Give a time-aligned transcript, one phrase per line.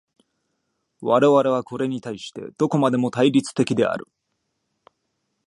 [1.01, 4.07] 我々はこれに対してどこまでも対立的である。